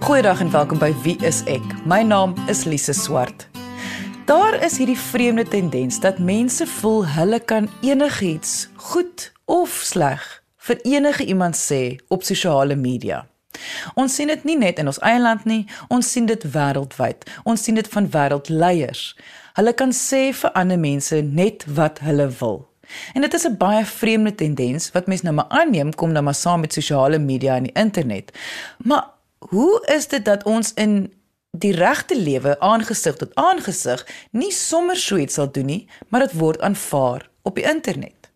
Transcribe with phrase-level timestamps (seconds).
[0.00, 1.64] Goeiedag en welkom by Wie is ek?
[1.84, 3.42] My naam is Lise Swart.
[4.24, 10.24] Daar is hierdie vreemde tendens dat mense voel hulle kan enigiets, goed of sleg,
[10.56, 13.26] vir enige iemand sê op sosiale media.
[13.94, 17.28] Ons sien dit nie net in ons eie land nie, ons sien dit wêreldwyd.
[17.44, 19.04] Ons sien dit van wêreldleiers.
[19.60, 22.62] Hulle kan sê vir ander mense net wat hulle wil.
[23.12, 26.34] En dit is 'n baie vreemde tendens wat mense nou maar aanneem kom nou maar
[26.34, 28.32] saam met sosiale media en die internet.
[28.78, 31.12] Maar hoe is dit dat ons in
[31.50, 36.36] die regte lewe aangesig tot aangesig nie sommer so iets sal doen nie, maar dit
[36.38, 38.30] word aanvaar op die internet.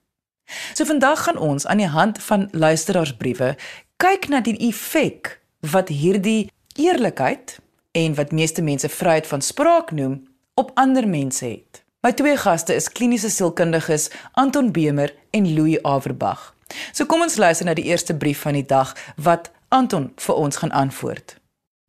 [0.74, 3.54] So vandag gaan ons aan die hand van luisteraarsbriewe
[4.02, 5.38] kyk na die effek
[5.72, 7.58] wat hierdie eerlikheid
[7.94, 10.18] en wat meeste mense vryheid van spraak noem
[10.54, 11.82] op ander mense het.
[12.04, 16.50] My twee gaste is kliniese sielkundiges Anton Bemer en Louis Averbag.
[16.92, 20.56] So kom ons luister na die eerste brief van die dag wat Anton vir ons
[20.56, 21.32] gaan antwoord.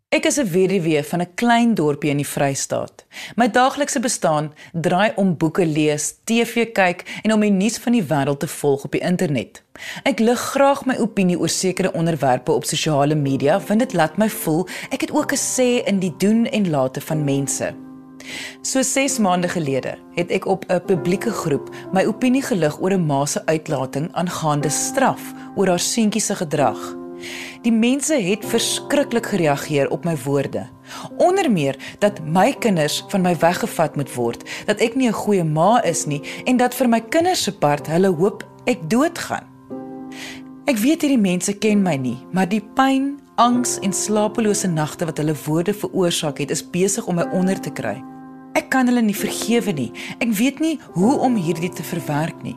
[0.09, 3.05] Ek is 'n weduwee van 'n klein dorpie in die Vrystaat.
[3.35, 8.03] My daaglikse bestaan draai om boeke lees, TV kyk en om die nuus van die
[8.03, 9.63] wêreld te volg op die internet.
[10.03, 14.29] Ek lig graag my opinie oor sekere onderwerpe op sosiale media want dit laat my
[14.29, 17.75] voel ek het ook 'n sê in die doen en late van mense.
[18.61, 23.05] So 6 maande gelede het ek op 'n publieke groep my opinie gelig oor 'n
[23.05, 27.04] ma se uitlating aangaande straf oor haar seentjie se gedrag.
[27.65, 30.67] Die mense het verskriklik gereageer op my woorde.
[31.17, 35.43] Onder meer dat my kinders van my weggevat moet word, dat ek nie 'n goeie
[35.43, 39.45] ma is nie en dat vir my kinders se part hulle hoop ek doodgaan.
[40.65, 45.17] Ek weet hierdie mense ken my nie, maar die pyn, angs en slapelose nagte wat
[45.17, 48.03] hulle woorde veroorsaak het, is besig om my onder te kry.
[48.55, 49.91] Ek kan hulle nie vergewe nie.
[50.19, 52.55] Ek weet nie hoe om hierdie te verwerk nie.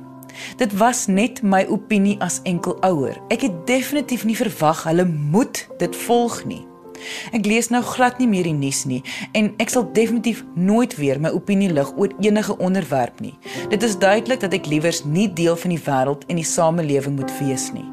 [0.56, 3.18] Dit was net my opinie as enkel ouer.
[3.28, 6.64] Ek het definitief nie verwag hulle moet dit volg nie.
[7.32, 9.02] Ek lees nou glad nie meer die nuus nie
[9.38, 13.36] en ek sal definitief nooit weer my opinie lig oor enige onderwerp nie.
[13.70, 17.32] Dit is duidelik dat ek liewers nie deel van die wêreld en die samelewing moet
[17.38, 17.86] wees nie.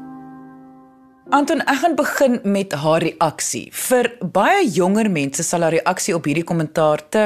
[1.34, 3.64] Anton, ek gaan begin met haar reaksie.
[3.74, 7.24] Vir baie jonger mense sal haar reaksie op hierdie kommentaar te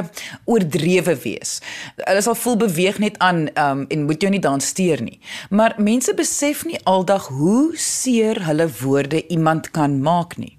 [0.49, 1.59] oordrewe wees.
[1.99, 5.19] Hulle sal voel beweeg net aan um, en moet jou nie dan steur nie.
[5.53, 10.57] Maar mense besef nie aldag hoe seer hulle woorde iemand kan maak nie.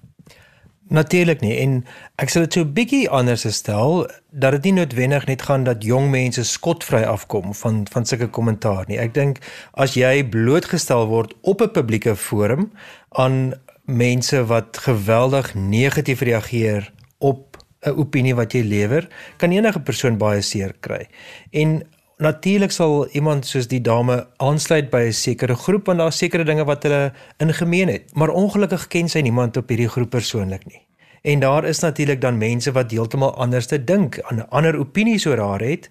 [0.91, 1.77] Natuurlik nie en
[2.19, 5.83] ek sal dit so 'n bietjie anders stel dat dit nie noodwendig net gaan dat
[5.83, 8.99] jong mense skotvry afkom van van sulke kommentaar nie.
[8.99, 9.39] Ek dink
[9.73, 12.71] as jy blootgestel word op 'n publieke forum
[13.11, 13.53] aan
[13.85, 19.07] mense wat geweldig negatief reageer op 'n opinie wat jy lewer,
[19.37, 21.07] kan enige persoon baie seer kry.
[21.51, 21.81] En
[22.17, 26.65] natuurlik sal iemand soos die dame aansluit by 'n sekere groep want daar's sekere dinge
[26.65, 30.87] wat hulle in gemeen het, maar ongelukkig ken sy niemand op hierdie groep persoonlik nie.
[31.21, 35.37] En daar is natuurlik dan mense wat heeltemal anders te dink, 'n ander opinies oor
[35.37, 35.89] haar het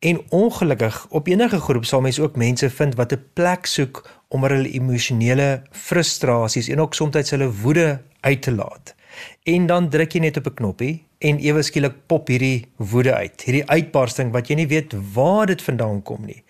[0.00, 4.42] en ongelukkig op enige groep sal mens ook mense vind wat 'n plek soek om
[4.42, 8.94] hulle emosionele frustrasies en ook soms hulle woede uit te laat.
[9.42, 13.42] En dan druk jy net op 'n knoppie en ewe skielik pop hierdie woede uit.
[13.42, 16.44] Hierdie uitbarsting wat jy nie weet waar dit vandaan kom nie.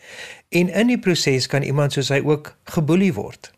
[0.49, 3.53] En in die proses kan iemand soos hy ook geboelie word.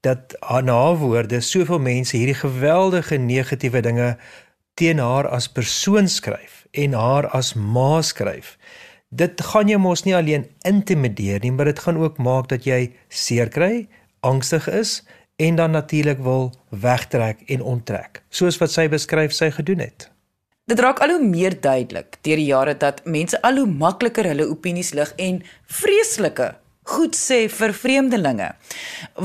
[0.00, 4.16] Dat haar woorde soveel mense hierdie geweldige negatiewe dinge
[4.74, 8.58] teen haar as persoon skryf en haar as ma skryf.
[9.14, 12.88] Dit gaan jou mos nie alleen intimideer nie, maar dit gaan ook maak dat jy
[13.08, 13.86] seer kry,
[14.26, 15.02] angstig is
[15.38, 20.08] en dan natuurlik wil wegtrek en onttrek, soos wat sy beskryf sy gedoen het.
[20.66, 24.48] Dit raak al hoe meer duidelik deur die jare dat mense al hoe makliker hulle
[24.50, 26.50] opinies lig en vreeslike
[26.94, 28.50] goed sê vir vreemdelinge.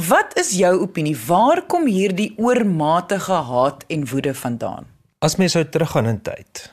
[0.10, 1.16] Wat is jou opinie?
[1.28, 4.86] Waar kom hierdie oormatige haat en woede vandaan?
[5.20, 6.70] As mens sou teruggaan in tyd,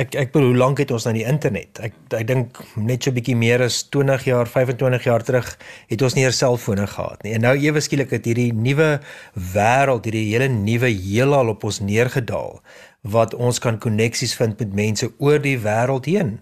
[0.00, 1.80] Ek ek bedoel hoe lank het ons nou die internet?
[1.84, 5.58] Ek ek dink net so 'n bietjie meer as 20 jaar, 25 jaar terug
[5.90, 7.34] het ons nie eers selfone gehad nie.
[7.34, 9.00] En nou ewe skielik het hierdie nuwe
[9.34, 12.62] wêreld, hierdie hele nuwe heelal op ons neergedaal
[13.02, 16.40] wat ons kan koneksies vind met mense oor die wêreld heen.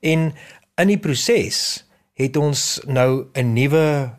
[0.00, 0.32] En
[0.76, 1.84] in die proses
[2.18, 4.17] het ons nou 'n nuwe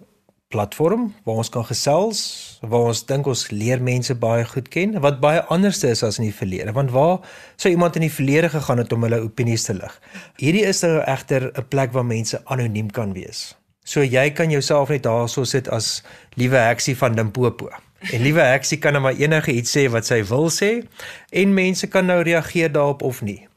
[0.49, 2.19] platform waar ons kan gesels,
[2.65, 6.25] waar ons dink ons leer mense baie goed ken, wat baie anders is as in
[6.25, 6.73] die verlede.
[6.73, 7.19] Want waar
[7.55, 9.93] sou iemand in die verlede gegaan het om hulle opinies te lig?
[10.41, 13.55] Hierdie is nou egter 'n plek waar mense anoniem kan wees.
[13.85, 16.03] So jy kan jouself net daarso sit as
[16.33, 17.69] liewe heksie van Limpopo.
[18.11, 20.83] En liewe heksie kan nou maar enige iets sê wat sy wil sê
[21.31, 23.47] en mense kan nou reageer daarop of nie.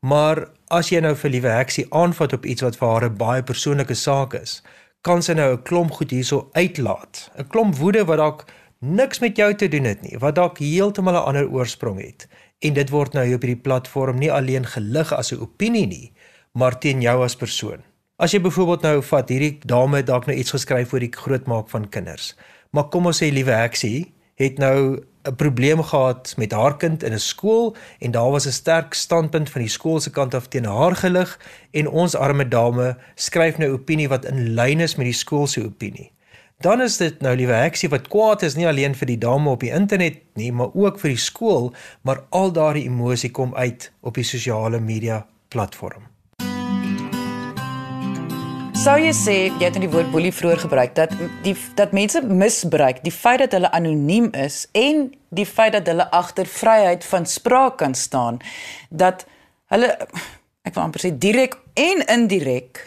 [0.00, 3.42] Maar as jy nou vir liewe heksie aanvat op iets wat vir haar 'n baie
[3.42, 4.62] persoonlike saak is,
[5.02, 7.30] kan sy nou 'n klomp goed hierso uitlaat.
[7.36, 8.44] 'n Klomp woede wat dalk
[8.78, 12.28] niks met jou te doen het nie, wat dalk heeltemal 'n ander oorsprong het.
[12.58, 16.12] En dit word nou op hierdie platform nie alleen gelig as 'n opinie nie,
[16.52, 17.82] maar teen jou as persoon.
[18.16, 21.88] As jy byvoorbeeld nou vat hierdie dame dalk nou iets geskryf oor die grootmaak van
[21.88, 22.36] kinders.
[22.70, 27.12] Maar kom ons sê liewe Heksie het nou 'n probleem gehad met haar kind in
[27.12, 30.64] 'n skool en daar was 'n sterk standpunt van die skool se kant af teen
[30.64, 31.38] haar gelig
[31.70, 35.64] en ons arme dame skryf nou opinie wat in lyn is met die skool se
[35.64, 36.12] opinie.
[36.60, 39.60] Dan is dit nou liewe heksie wat kwaad is nie alleen vir die dame op
[39.60, 41.72] die internet nie, maar ook vir die skool,
[42.02, 46.11] maar al daardie emosie kom uit op die sosiale media platform.
[48.82, 51.12] Sou jy sê jy het in die woord boelie vroeër gebruik dat
[51.44, 56.08] die dat mense misbruik die feit dat hulle anoniem is en die feit dat hulle
[56.10, 58.40] agter vryheid van spraak kan staan
[58.90, 59.22] dat
[59.70, 59.92] hulle
[60.66, 62.82] ek wil amper sê direk en indirek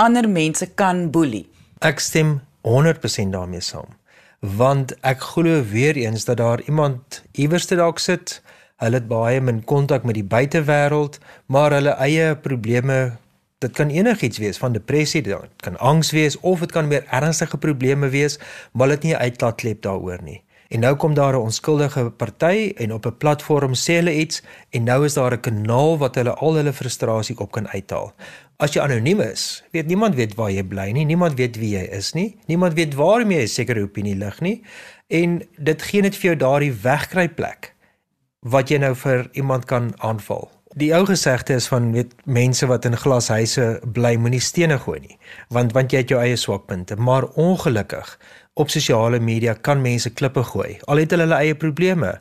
[0.00, 1.44] ander mense kan boelie.
[1.84, 3.92] Ek stem 100% daarmee saam.
[4.40, 8.38] Want ek glo weer eens dat daar iemand iewers te dalk sit,
[8.80, 11.20] hulle het baie min kontak met die buitewêreld,
[11.52, 13.18] maar hulle eie probleme
[13.58, 17.58] Dit kan enigiets wees van depressie, dit kan angs wees of dit kan meer ernstige
[17.58, 18.38] probleme wees,
[18.72, 20.44] maar dit nie uitlaatklep daaroor nie.
[20.68, 24.84] En nou kom daar 'n onskuldige party en op 'n platform sê hulle iets en
[24.84, 28.12] nou is daar 'n kanaal wat hulle al hulle frustrasie op kan uithaal.
[28.56, 31.84] As jy anoniem is, weet niemand weet waar jy bly nie, niemand weet wie jy
[31.90, 34.62] is nie, niemand weet waarom jy 'n sekere opinie lig nie
[35.06, 37.74] en dit gee net vir jou daardie wegkruipplek
[38.40, 40.57] wat jy nou vir iemand kan aanval.
[40.78, 43.64] Die ou gesegde is van weet mense wat in glashuise
[43.96, 45.16] bly moenie stene gooi nie
[45.54, 46.94] want want jy het jou eie swakpunte.
[46.94, 48.12] Maar ongelukkig
[48.54, 52.12] op sosiale media kan mense klippe gooi al het hulle hulle eie probleme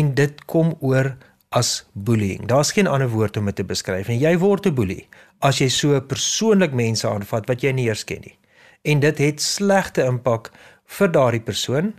[0.00, 1.12] en dit kom oor
[1.56, 2.46] as bullying.
[2.48, 5.08] Daar's geen ander woord om dit te beskryf en jy word 'n boelie
[5.40, 8.38] as jy so persoonlik mense aanvat wat jy nie eers ken nie.
[8.84, 10.52] En dit het slegte impak
[10.86, 11.92] vir daardie persoon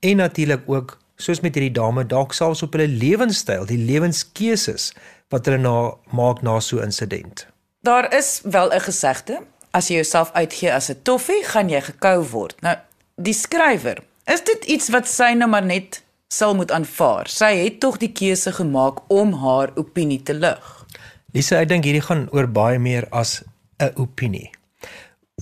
[0.00, 4.90] en natuurlik ook soos met hierdie dame dalk selfs op hulle lewenstyl die lewenskeuses
[5.30, 5.76] wat hulle na
[6.16, 7.46] maak na so 'n insident.
[7.82, 9.40] Daar is wel 'n gesegde,
[9.70, 12.60] as jy jouself uitgee as 'n toffie, gaan jy gekou word.
[12.60, 12.76] Nou,
[13.16, 17.28] die skrywer, is dit iets wat sy nou maar net sal moet aanvaar?
[17.28, 20.86] Sy het tog die keuse gemaak om haar opinie te lig.
[21.32, 23.42] Lisa, ek dink hierdie gaan oor baie meer as
[23.78, 24.50] 'n opinie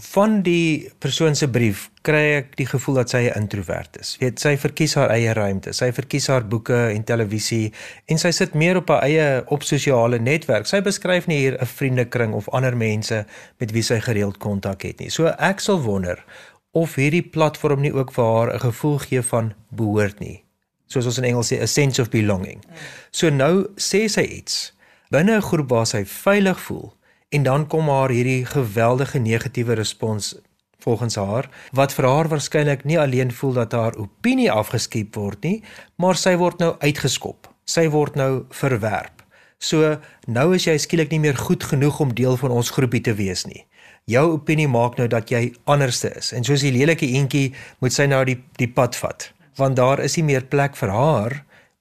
[0.01, 4.17] van die persoon se brief kry ek die gevoel dat sy 'n introwert is.
[4.21, 5.73] Weet, sy verkies haar eie ruimte.
[5.73, 7.73] Sy verkies haar boeke en televisie
[8.07, 10.67] en sy sit meer op haar eie op sosiale netwerk.
[10.67, 13.27] Sy beskryf nie hier 'n vriendekring of ander mense
[13.59, 15.11] met wie sy gereeld kontak het nie.
[15.11, 16.25] So ek sal wonder
[16.73, 20.45] of hierdie platform nie ook vir haar 'n gevoel gee van behoort nie.
[20.87, 22.65] Soos ons in Engels sê, a sense of belonging.
[23.11, 24.73] So nou sê sy iets
[25.11, 26.98] binne 'n groep waar sy veilig voel
[27.29, 30.37] en dan kom haar hierdie geweldige negatiewe respons
[30.79, 35.63] volgens haar wat vir haar waarskynlik nie alleen voel dat haar opinie afgeskiep word nie,
[35.97, 37.51] maar sy word nou uitgeskop.
[37.69, 39.25] Sy word nou verwerp.
[39.59, 43.15] So nou is jy skielik nie meer goed genoeg om deel van ons groepie te
[43.19, 43.67] wees nie.
[44.09, 47.51] Jou opinie maak nou dat jy anderste is en soos die lelike eentjie
[47.83, 51.35] moet sy nou die die pad vat want daar is nie meer plek vir haar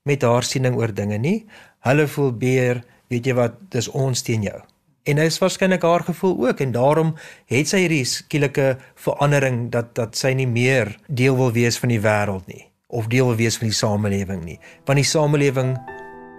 [0.09, 1.45] met haar siening oor dinge nie.
[1.85, 2.81] Hulle voel beer,
[3.13, 4.57] weet jy wat, dis ons teen jou
[5.07, 7.13] en dit is waarskynlik haar gevoel ook en daarom
[7.48, 12.01] het sy hierdie skielike verandering dat dat sy nie meer deel wil wees van die
[12.04, 14.59] wêreld nie of deel wil wees van die samelewing nie.
[14.88, 15.75] Want die samelewing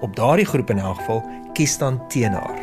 [0.00, 1.22] op daardie groep in elk geval
[1.52, 2.60] kies dan teen haar.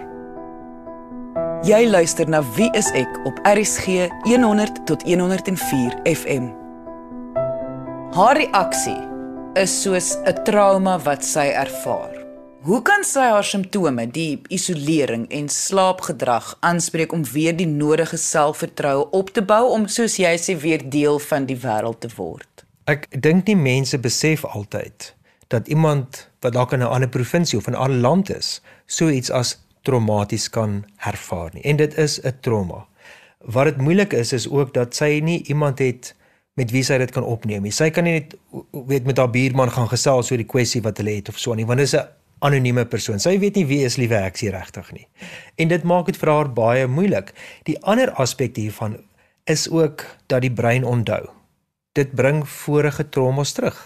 [1.65, 6.51] Jy luister na Wie is ek op RCG 100 tot 104 FM
[8.15, 9.01] Haar reaksie
[9.59, 12.14] is soos 'n trauma wat sy ervaar
[12.65, 19.03] Hoe kan sy haar simptome, die isolering en slaapgedrag aanspreek om weer die nodige selfvertroue
[19.13, 22.63] op te bou om soos jy sê weer deel van die wêreld te word?
[22.89, 25.11] Ek dink nie mense besef altyd
[25.53, 29.29] dat iemand wat dalk in 'n ander provinsie of 'n ander land is, so iets
[29.29, 31.61] as traumaties kan ervaar nie.
[31.61, 32.87] En dit is 'n trauma.
[33.45, 36.15] Wat dit moeilik is is ook dat sy nie iemand het
[36.53, 37.71] met wie sy dit kan opneem nie.
[37.71, 38.35] Sy kan nie net
[38.71, 41.65] weet met haar buurman gaan gesels oor die kwessie wat hulle het of so nie,
[41.65, 42.07] want dit is 'n
[42.39, 43.19] anonieme persoon.
[43.19, 45.07] Sy weet nie wie is liewe eksie regtig nie.
[45.61, 47.33] En dit maak dit vir haar baie moeilik.
[47.69, 48.99] Die ander aspek hiervan
[49.45, 51.23] is ook dat die brein onthou.
[51.95, 53.77] Dit bring vorige traumas terug.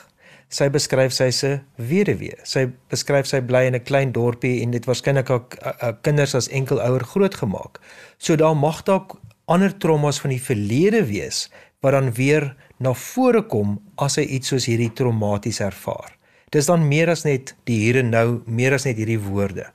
[0.49, 2.39] Sy beskryf sy se weduwee.
[2.43, 5.57] Sy beskryf sy bly in 'n klein dorpie en dit waarskynlik ook
[6.01, 7.79] kinders as enkelouer grootgemaak.
[8.17, 11.49] So daar mag dalk ander traumas van die verlede wees
[11.81, 16.18] wat dan weer na vore kom as sy iets soos hierdie traumaties ervaar.
[16.49, 19.71] Dis dan meer as net die hier en nou, meer as net hierdie woorde.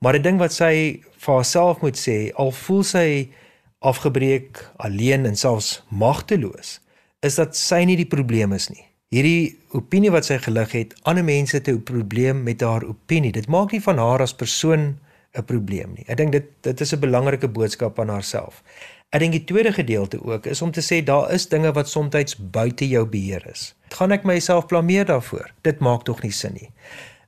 [0.00, 3.28] Maar 'n ding wat sy vir haarself moet sê, al voel sy
[3.78, 6.80] afgebreek, alleen en selfs magteloos,
[7.20, 8.84] is dat sy nie die probleem is nie.
[9.10, 13.32] hierdie opinie wat sy gelig het, ander mense het 'n probleem met haar opinie.
[13.32, 14.98] Dit maak nie van haar as persoon
[15.34, 16.04] 'n probleem nie.
[16.08, 18.62] Ek dink dit dit is 'n belangrike boodskap aan haarself.
[19.10, 22.36] Ek dink die tweede gedeelte ook is om te sê daar is dinge wat soms
[22.38, 23.74] buite jou beheer is.
[23.90, 25.50] Gaan ek myself blameer daarvoor?
[25.66, 26.70] Dit maak tog nie sin nie.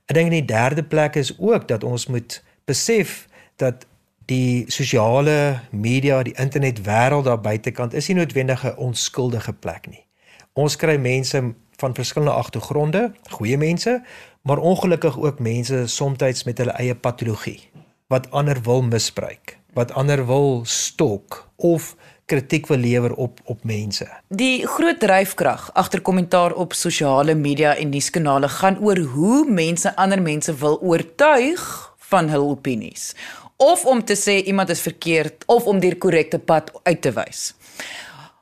[0.07, 3.27] Ek dink in die derde plek is ook dat ons moet besef
[3.59, 3.83] dat
[4.31, 10.05] die sosiale media, die internet wêreld daar buitekant is nie noodwendig 'n onskuldige plek nie.
[10.53, 14.03] Ons kry mense van verskillende agtergronde, goeie mense,
[14.41, 17.59] maar ongelukkig ook mense soms met hulle eie patologie
[18.07, 24.07] wat ander wil misbruik, wat ander wil stok of kritiek wil lewer op op mense.
[24.27, 30.21] Die groot dryfkrag agter kommentaar op sosiale media en nuuskanale gaan oor hoe mense ander
[30.21, 31.63] mense wil oortuig
[31.97, 33.13] van hul opinies
[33.57, 37.53] of om te sê iemand is verkeerd of om die korrekte pad uit te wys.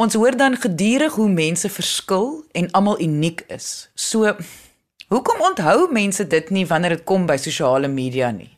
[0.01, 3.89] Ons hoor dan gedurig hoe mense verskil en almal uniek is.
[3.93, 4.33] So
[5.11, 8.49] hoekom onthou mense dit nie wanneer dit kom by sosiale media nie?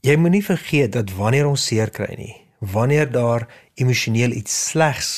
[0.00, 2.34] Jy moenie vergeet dat wanneer ons seer kry nie,
[2.72, 3.44] wanneer daar
[3.76, 5.10] emosioneel iets slegs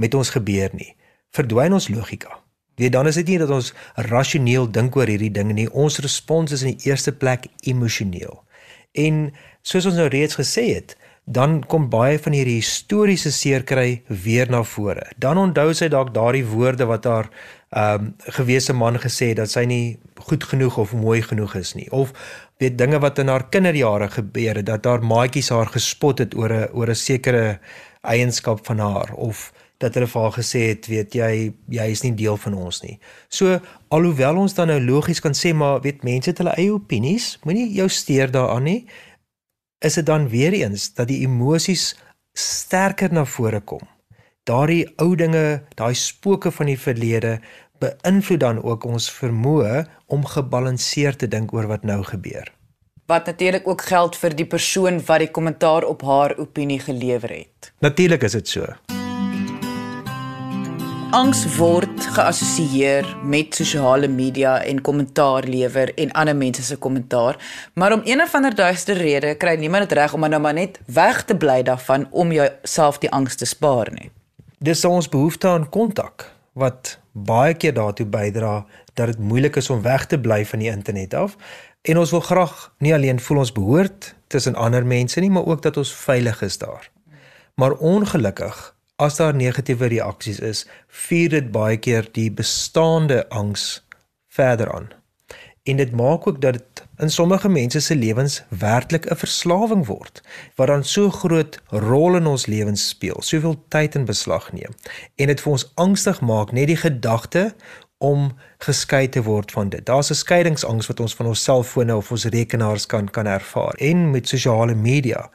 [0.00, 0.94] met ons gebeur nie,
[1.36, 2.38] verdwyn ons logika.
[2.80, 3.74] Weet dan is dit nie dat ons
[4.08, 5.68] rasioneel dink oor hierdie ding nie.
[5.68, 8.40] Ons respons is in die eerste plek emosioneel.
[8.96, 9.28] En
[9.60, 14.62] soos ons nou reeds gesê het, dan kom baie van hierdie historiese seerkry weer na
[14.62, 15.06] vore.
[15.16, 17.30] Dan onthou sy dalk daardie woorde wat haar
[17.74, 21.72] ehm um, gewese man gesê het dat sy nie goed genoeg of mooi genoeg is
[21.74, 22.12] nie of
[22.62, 26.52] weet dinge wat in haar kinderjare gebeur het dat haar maatjies haar gespot het oor
[26.52, 27.58] 'n oor 'n sekere
[28.02, 32.14] eienskap van haar of dat hulle vir haar gesê het weet jy jy is nie
[32.14, 32.98] deel van ons nie.
[33.28, 37.38] So alhoewel ons dan nou logies kan sê maar weet mense het hulle eie opinies,
[37.44, 38.86] moenie jou steur daaraan nie
[39.84, 41.92] is dit dan weer eens dat die emosies
[42.32, 43.82] sterker na vore kom.
[44.48, 47.38] Daardie ou dinge, daai spooke van die verlede
[47.80, 52.52] beïnvloed dan ook ons vermoë om gebalanseerd te dink oor wat nou gebeur.
[53.06, 57.72] Wat natuurlik ook geld vir die persoon wat die kommentaar op haar opinie gelewer het.
[57.84, 59.03] Natuurlik is dit so.
[61.14, 67.36] Angs word geassosieer met sosiale media en kommentaar lewer en ander mense se kommentaar,
[67.78, 70.80] maar om een of ander duister rede kry niemand dit reg om nou maar net
[70.90, 74.10] weg te bly daarvan om jouself die angs te spaar nie.
[74.58, 76.26] Dis ons behoefte aan kontak
[76.58, 80.70] wat baie keer daartoe bydra dat dit moeilik is om weg te bly van die
[80.74, 81.38] internet af
[81.82, 85.62] en ons wil graag nie alleen voel ons behoort tussen ander mense nie, maar ook
[85.62, 86.90] dat ons veilig is daar.
[87.54, 93.82] Maar ongelukkig as daar negatiewe reaksies is, vier dit baie keer die bestaande angs
[94.30, 94.92] verder aan.
[95.64, 100.22] En dit maak ook dat dit in sommige mense se lewens werklik 'n verslawing word,
[100.54, 104.74] wat dan so groot rol in ons lewens speel, soveel tyd in beslag neem
[105.14, 107.54] en dit vir ons angstig maak net die gedagte
[107.98, 109.86] om geskei te word van dit.
[109.86, 113.74] Daar's 'n skeidingsangs wat ons van ons selfone of ons rekenaars kan kan ervaar.
[113.74, 115.30] En met sosiale media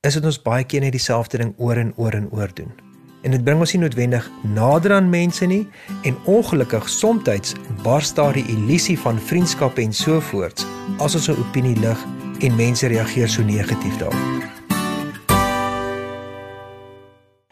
[0.00, 2.91] is dit ons baie keer net dieselfde ding oor en oor en oor doen
[3.22, 5.66] en dit bring ons nie noodwendig nader aan mense nie
[6.02, 10.66] en ongelukkig soms bars daar die illusie van vriendskap en so voort
[10.98, 12.06] as ons 'n opinie lig
[12.40, 14.42] en mense reageer so negatief daarop.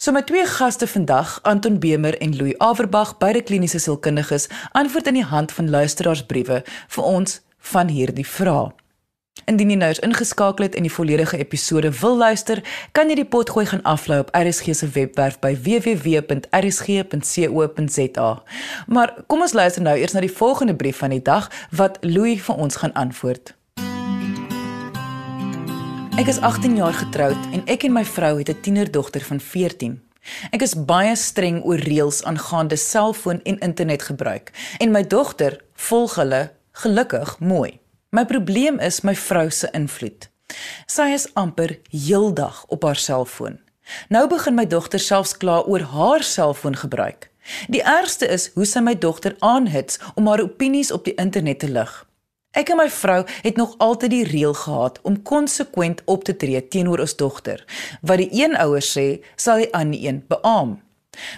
[0.01, 5.15] So my twee gaste vandag, Anton Bemer en Louis Averbag, beide kliniese sielkundiges, antwoord in
[5.15, 8.80] die hand van luisteraarsbriewe vir ons van hierdie vrae.
[9.45, 13.67] Indien jy nou ingeskakel het en die volledige episode wil luister, kan jy die potgooi
[13.67, 16.31] gaan aflaai op RSG se webwerf by www.rsg.co.za.
[18.87, 22.43] Maar kom ons luister nou eers na die volgende brief van die dag wat Louis
[22.43, 23.55] vir ons gaan antwoord.
[26.21, 30.03] Ek is 18 jaar getroud en ek en my vrou het 'n tienerdogter van 14.
[30.51, 36.53] Ek is baie streng oor reëls aangaande selfoon en internetgebruik en my dogter volg hulle
[36.73, 37.80] gelukkig mooi.
[38.11, 40.25] My probleem is my vrou se invloed.
[40.91, 43.61] Sy is amper heeldag op haar selfoon.
[44.11, 47.29] Nou begin my dogter selfs kla oor haar selfoongebruik.
[47.71, 51.71] Die ergste is hoe sy my dogter aanhits om haar opinies op die internet te
[51.71, 51.93] lig.
[52.59, 56.67] Ek en my vrou het nog altyd die reël gehad om konsekwent op te tree
[56.67, 57.63] teenoor ons dogter.
[58.03, 60.81] Wat die een ouer sê, sal die ander een beamoen.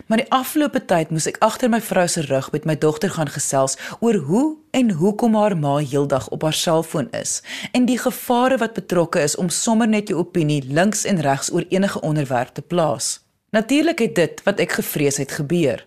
[0.07, 3.31] Maar die afgelope tyd moes ek agter my vrou se rug met my dogter gaan
[3.33, 7.41] gesels oor hoe en hoekom haar ma heeldag op haar selfoon is
[7.73, 11.65] en die gevare wat betrokke is om sommer net jou opinie links en regs oor
[11.69, 13.21] enige onderwerp te plaas.
[13.53, 15.87] Natuurlik het dit wat ek gevrees het gebeur.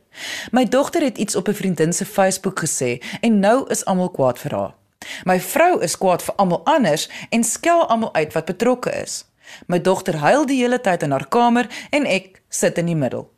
[0.52, 4.40] My dogter het iets op 'n vriendin se Facebook gesê en nou is almal kwaad
[4.40, 4.74] vir haar.
[5.24, 9.26] My vrou is kwaad vir almal anders en skel almal uit wat betrokke is.
[9.68, 13.35] My dogter huil die hele tyd in haar kamer en ek sit in die middel.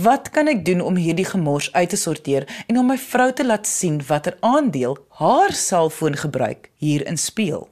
[0.00, 3.44] Wat kan ek doen om hierdie gemors uit te sorteer en om my vrou te
[3.44, 7.66] laat sien watter aandeel haar selfoongebruik hierin speel?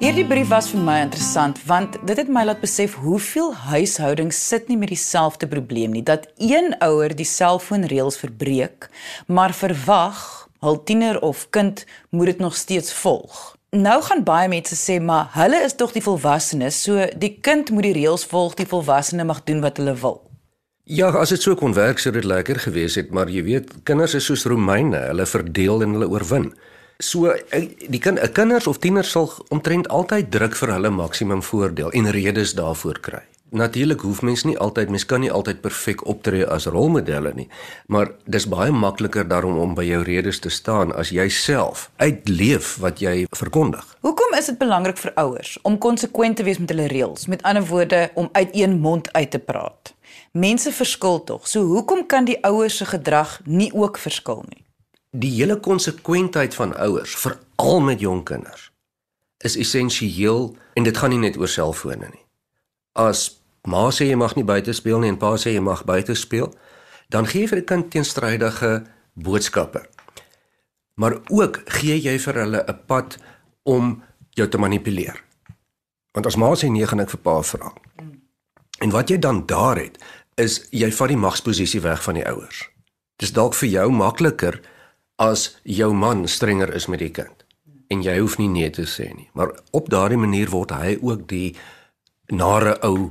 [0.00, 4.72] Hierdie brief was vir my interessant want dit het my laat besef hoeveel huishoudings sit
[4.72, 8.88] nie met dieselfde probleem nie dat een ouer die selfoonreëls verbreek
[9.26, 13.57] maar verwag hul tiener of kind moet dit nog steeds volg.
[13.76, 17.84] Nou gaan baie mense sê maar hulle is tog die volwassenes, so die kind moet
[17.84, 20.22] die reëls volg, die volwassene mag doen wat hulle wil.
[20.88, 24.14] Ja, as dit so kon werk sou dit lekker gewees het, maar jy weet, kinders
[24.16, 26.48] is soos Romeine, hulle verdeel en hulle oorwin.
[26.98, 31.92] So eh, die kind, kinders of tieners sal omtrent altyd druk vir hulle maksimum voordeel
[31.92, 33.20] en redes daarvoor kry.
[33.50, 37.46] Natuurlik hoef mens nie altyd, mens kan nie altyd perfek optree as rolmodelle nie,
[37.86, 42.74] maar dis baie makliker daarom om by jou redes te staan as jy self uitleef
[42.82, 43.86] wat jy verkondig.
[44.04, 47.24] Hoekom is dit belangrik vir ouers om konsekwent te wees met hulle reëls?
[47.32, 49.94] Met ander woorde, om uit een mond uit te praat.
[50.32, 51.48] Mense verskil tog.
[51.48, 54.64] So hoekom kan die ouers se gedrag nie ook verskil nie?
[55.16, 58.68] Die hele konsekwentheid van ouers, veral met jong kinders,
[59.40, 62.24] is essensieel en dit gaan nie net oor selfone nie.
[62.92, 66.14] As ma sê jy mag nie buite speel nie en pa sê jy mag buite
[66.14, 66.52] speel,
[67.10, 68.72] dan gee jy vir die kind teenstrydige
[69.14, 69.82] boodskappe.
[70.98, 73.18] Maar ook gee jy vir hulle 'n pad
[73.64, 75.24] om jou te manipuleer.
[76.12, 77.72] Want as ma sê nee, gaan ek vir pa vra.
[78.80, 79.98] En wat jy dan daar het,
[80.36, 82.68] is jy vat die magsposisie weg van die ouers.
[83.16, 84.60] Dis dalk vir jou makliker
[85.16, 87.38] as jou man strenger is met die kind
[87.88, 89.28] en jy hoef nie nee te sê nie.
[89.32, 91.56] Maar op daardie manier word hy ook die
[92.28, 93.10] nare ou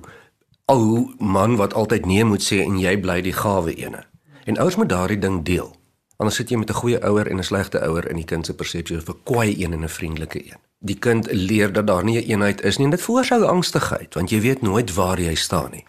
[0.68, 4.04] ou man wat altyd nee moet sê en jy bly die gawe ene.
[4.46, 5.70] En ouers moet daardie ding deel.
[6.18, 8.54] Anders sit jy met 'n goeie ouer en 'n slegte ouer in die kind se
[8.54, 10.60] persepsie of 'n kwaai een en 'n vriendelike een.
[10.80, 14.30] Die kind leer dat daar nie 'n eenheid is nie en dit veroorsaak angstigheid want
[14.30, 15.86] jy weet nooit waar jy staan nie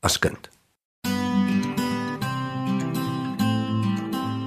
[0.00, 0.48] as kind.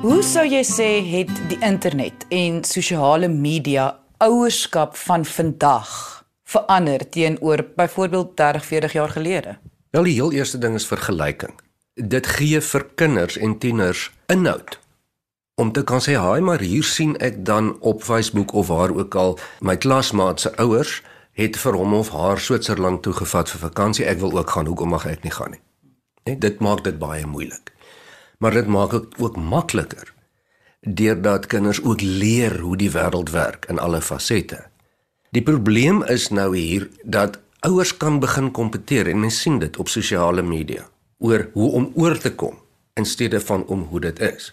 [0.01, 6.18] Hoe sou jy sê het die internet en sosiale media ouerskap van vandag
[6.49, 9.57] verander teenoor byvoorbeeld 30, 40 jaar gelede?
[9.89, 11.53] Wel die heel eerste ding is vergelyking.
[11.93, 14.79] Dit gee vir kinders en tieners inhoud
[15.59, 19.15] om te kan sê, "Haai, maar hier sien ek dan op Facebook of waar ook
[19.15, 24.05] al my klasmaat se ouers het vir hom of haar Switserland toe gevat vir vakansie.
[24.05, 24.65] Ek wil ook gaan.
[24.65, 25.61] Hoekom mag ek nie gaan nie?"
[26.23, 27.73] Net dit maak dit baie moeilik.
[28.37, 30.13] Maar dit maak dit ook makliker
[30.81, 34.68] deurdat kinders ook leer hoe die wêreld werk in alle fasette.
[35.29, 39.91] Die probleem is nou hier dat ouers kan begin kompeteer en mens sien dit op
[39.93, 40.87] sosiale media
[41.19, 42.55] oor hoe om oor te kom
[42.97, 44.49] in steede van om hoe dit is.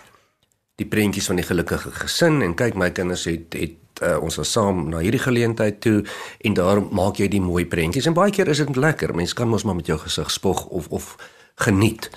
[0.76, 4.52] Die prentjies van die gelukkige gesin en kyk my kinders het het uh, ons was
[4.52, 6.04] saam na hierdie geleentheid toe
[6.44, 9.16] en daar maak jy die mooi prentjies en baie keer is dit lekker.
[9.16, 11.16] Mens kan mos maar met jou gesig spog of of
[11.54, 12.10] geniet.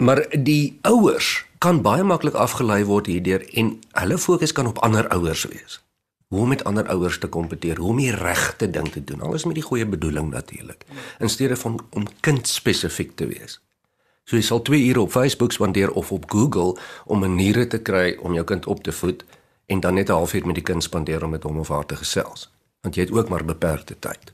[0.00, 5.12] Maar die ouers kan baie maklik afgelei word hierdeur en hulle fokus kan op ander
[5.12, 5.82] ouers wees
[6.32, 9.20] hoe om met ander ouers te kompeteer, hoe om die regte ding te doen.
[9.20, 10.86] Alles met die goeie bedoeling natuurlik.
[11.18, 13.58] In steede van om kind spesifiek te wees.
[14.24, 18.16] So jy sal 2 ure op Facebook spandeer of op Google om maniere te kry
[18.24, 19.24] om jou kind op te voed
[19.66, 21.96] en dan net 'n halfuur met die kind spandeer om met hom of haar te
[21.96, 22.48] gesels.
[22.80, 24.32] Want jy het ook maar beperkte tyd.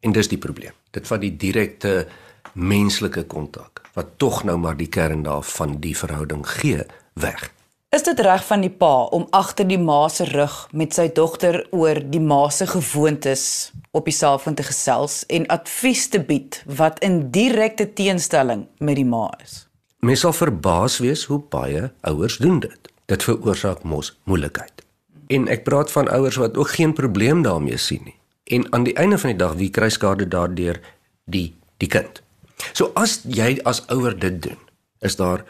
[0.00, 0.72] En dis die probleem.
[0.90, 2.08] Dit vat die direkte
[2.52, 7.52] menslike kontak wat tog nou maar die kern daarvan die verhouding gee weg.
[7.90, 11.56] Is dit reg van die pa om agter die ma se rug met sy dogter
[11.74, 13.42] oor die ma se gewoontes
[13.90, 19.08] op die selfoon te gesels en advies te bied wat in direkte teenstelling met die
[19.08, 19.64] ma is?
[20.06, 22.92] Mens sal verbaas wees hoe baie ouers doen dit.
[23.10, 24.86] Dit veroorsaak mos moeilikheid.
[25.26, 28.18] En ek praat van ouers wat ook geen probleem daarmee sien nie.
[28.54, 30.78] En aan die einde van die dag wie kry skade daardeur?
[31.26, 31.48] Die
[31.82, 32.22] die kind.
[32.70, 34.62] So as jy as ouer dit doen,
[35.02, 35.42] is daar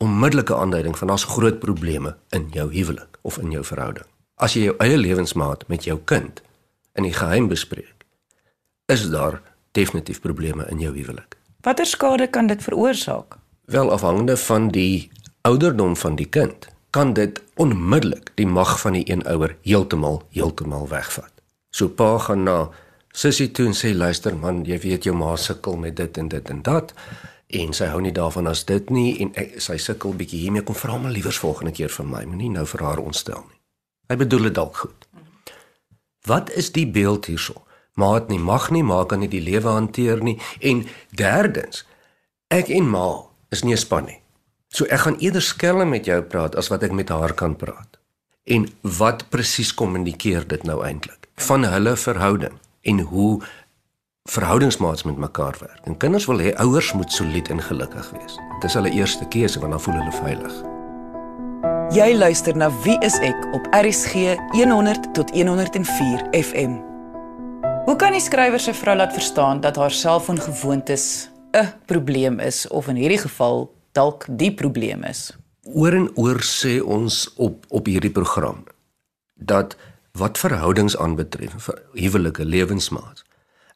[0.00, 4.06] onmiddellike aanduiding van daar's groot probleme in jou huwelik of in jou verhouding.
[4.40, 6.40] As jy jou eie lewensmaat met jou kind
[6.96, 8.06] in die geheim bespreek,
[8.88, 9.40] is daar
[9.76, 11.36] definitief probleme in jou huwelik.
[11.60, 13.36] Watter skade kan dit veroorsaak?
[13.64, 15.10] Wel afhangende van die
[15.42, 20.88] ouderdom van die kind, kan dit onmiddellik die mag van die een ouer heeltemal heeltemal
[20.88, 21.32] wegvat.
[21.70, 22.70] So pa gaan na
[23.12, 26.50] sussie toe en sê luister man, jy weet jou ma sukkel met dit en dit
[26.50, 26.94] en dat
[27.50, 30.62] en sy hou nie daarvan as dit nie en ek, sy sukkel bietjie hiermee.
[30.66, 32.24] Kom vra maar liewers volgende keer vir my.
[32.28, 33.58] Moenie nou vir haar ontstel nie.
[34.10, 35.06] Hy bedoel dit dalk goed.
[36.26, 37.62] Wat is die beeld hierso?
[37.98, 40.38] Maat nie mag nie maak aan nie die lewe hanteer nie.
[40.60, 40.84] En
[41.16, 41.84] derdens
[42.50, 43.08] ek en ma
[43.50, 44.20] is nie 'n span nie.
[44.68, 47.98] So ek gaan eerder skelm met jou praat as wat ek met haar kan praat.
[48.44, 53.42] En wat presies kommunikeer dit nou eintlik van hulle verhouding en hoe
[54.30, 55.80] verhoudingsmaats met mekaar werk.
[55.84, 58.36] En kinders wil hê ouers moet solied en gelukkig wees.
[58.60, 60.58] Dit is hulle eerste keuse want dan voel hulle veilig.
[61.90, 66.78] Jy luister na Wie is ek op RSG 100 tot 104 FM.
[67.88, 72.88] Hoe kan die skrywer se vrou laat verstaan dat haar selfoongewoontes 'n probleem is of
[72.88, 75.36] in hierdie geval dalk die probleem is?
[75.62, 78.62] Oor en oor sê ons op op hierdie program
[79.34, 79.76] dat
[80.12, 83.24] wat verhoudings aanbetref, huwelike lewensmaats,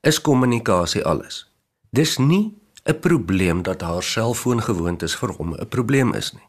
[0.07, 1.45] is kommunikasie alles.
[1.91, 6.49] Dis nie 'n probleem dat haar selfoongewoontes vir hom 'n probleem is nie.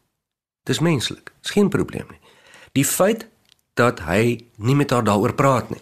[0.63, 2.20] Dis menslik, dis geen probleem nie.
[2.72, 3.28] Die feit
[3.74, 5.82] dat hy nie met haar daaroor praat nie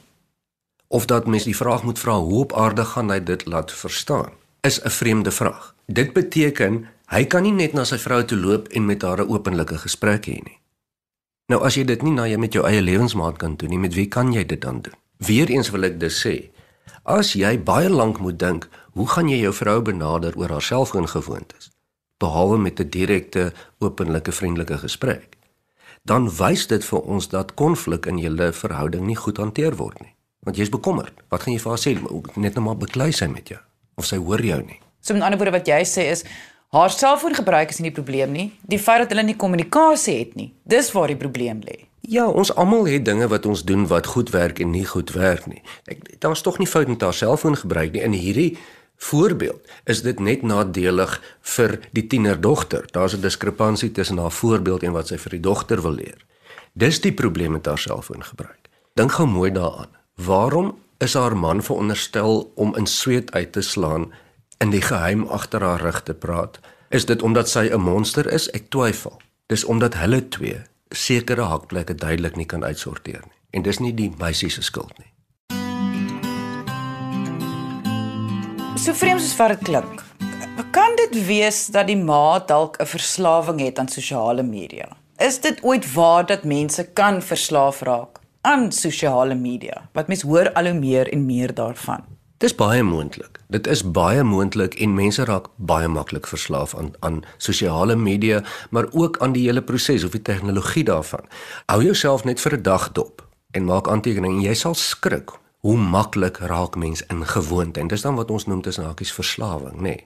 [0.94, 4.30] of dat mens die vraag moet vra hoe op aarde gaan hy dit laat verstaan,
[4.62, 5.76] is 'n vreemde vraag.
[5.86, 9.30] Dit beteken hy kan nie net na sy vrou toe loop en met haar 'n
[9.30, 10.60] openlike gesprek hê nie.
[11.48, 13.94] Nou as jy dit nie na jy met jou eie lewensmaat kan doen nie, met
[13.94, 14.94] wie kan jy dit dan doen?
[15.18, 16.50] Weereens wil ek dis sê,
[17.04, 21.72] As jy baie lank moet dink, hoe gaan jy jou vrou benader oor haar selfoongewoontes,
[22.18, 25.38] behalwe met 'n direkte, openlike, vriendelike gesprek,
[26.04, 30.16] dan wys dit vir ons dat konflik in julle verhouding nie goed hanteer word nie.
[30.44, 31.14] Want jy's bekommerd.
[31.30, 31.92] Wat gaan jy vir haar sê?
[32.36, 33.60] Net nou maar beklei sy met jou
[33.96, 34.80] of sy hoor jou nie.
[35.02, 36.24] So met ander woorde wat jy sê is
[36.74, 40.54] haar selfoongebruik is nie die probleem nie, die feit dat hulle nie kommunikasie het nie.
[40.66, 41.84] Dis waar die probleem lê.
[42.10, 45.46] Ja, ons almal het dinge wat ons doen wat goed werk en nie goed werk
[45.48, 45.62] nie.
[45.88, 48.02] Ek daar's tog nie fout met haar selfoon gebruik nie.
[48.04, 48.58] In hierdie
[49.00, 51.14] voorbeeld is dit net nadelig
[51.56, 52.84] vir die tienerdogter.
[52.92, 56.26] Daar's 'n diskrepansie tussen haar voorbeeld en wat sy vir die dogter wil leer.
[56.74, 58.68] Dis die probleem met haar selfoon gebruik.
[58.94, 59.96] Dink gou mooi daaraan.
[60.16, 64.12] Waarom is haar man veronderstel om in sweet uit te slaan
[64.58, 66.60] in die geheim agter haar rug te praat?
[66.90, 68.50] Is dit omdat sy 'n monster is?
[68.52, 69.22] Ek twyfel.
[69.48, 70.62] Dis omdat hulle twee
[70.94, 73.38] sekere hakplekke duidelik nie kan uitsorteer nie.
[73.54, 75.10] En dis nie die meisie se skuld nie.
[78.78, 80.04] So vreemd soos wat dit klink.
[80.74, 84.88] Kan dit wees dat die ma dalk 'n verslawing het aan sosiale media?
[85.18, 89.90] Is dit ooit waar dat mense kan verslaaf raak aan sosiale media?
[89.94, 92.13] Wat mens hoor al hoe meer en meer daarvan.
[92.44, 93.38] Dis baie moontlik.
[93.48, 98.90] Dit is baie moontlik en mense raak baie maklik verslaaf aan aan sosiale media, maar
[98.92, 101.24] ook aan die hele proses of die tegnologie daarvan.
[101.72, 105.78] Hou jouself net vir 'n dag dop en maak aantekeninge en jy sal skrik hoe
[105.78, 109.82] maklik raak mens ingewoond en dis dan wat ons noem tussen hakies verslawing, nê.
[109.82, 110.06] Nee.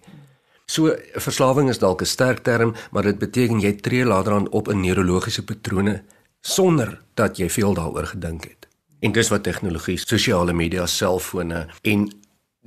[0.65, 4.67] So verslawing is dalk 'n sterk term, maar dit beteken jy tree later aan op
[4.67, 6.03] 'n neurologiese patrone
[6.41, 8.67] sonder dat jy veel daaroor gedink het.
[8.99, 12.09] En dis wat tegnologie, sosiale media, selfone en